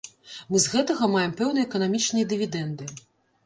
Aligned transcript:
Мы 0.53 0.61
з 0.63 0.71
гэтага 0.75 1.11
маем 1.15 1.35
пэўныя 1.43 1.67
эканамічныя 1.69 2.25
дывідэнды. 2.35 2.93